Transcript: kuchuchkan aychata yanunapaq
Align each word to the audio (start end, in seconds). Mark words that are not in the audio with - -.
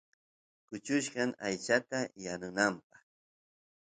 kuchuchkan 0.67 1.29
aychata 1.47 1.99
yanunapaq 2.23 2.87